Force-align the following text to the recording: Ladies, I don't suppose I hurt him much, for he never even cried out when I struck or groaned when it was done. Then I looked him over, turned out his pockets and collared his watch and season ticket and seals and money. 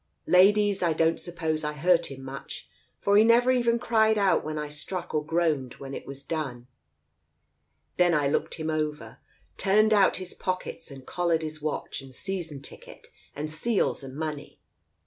Ladies, 0.25 0.81
I 0.81 0.93
don't 0.93 1.19
suppose 1.19 1.63
I 1.63 1.73
hurt 1.73 2.09
him 2.09 2.23
much, 2.23 2.67
for 3.01 3.17
he 3.17 3.23
never 3.23 3.51
even 3.51 3.77
cried 3.77 4.17
out 4.17 4.43
when 4.43 4.57
I 4.57 4.67
struck 4.67 5.13
or 5.13 5.23
groaned 5.23 5.75
when 5.75 5.93
it 5.93 6.07
was 6.07 6.23
done. 6.23 6.65
Then 7.97 8.15
I 8.15 8.27
looked 8.27 8.55
him 8.55 8.71
over, 8.71 9.19
turned 9.57 9.93
out 9.93 10.17
his 10.17 10.33
pockets 10.33 10.89
and 10.89 11.05
collared 11.05 11.43
his 11.43 11.61
watch 11.61 12.01
and 12.01 12.15
season 12.15 12.63
ticket 12.63 13.09
and 13.35 13.51
seals 13.51 14.01
and 14.03 14.15
money. 14.15 14.59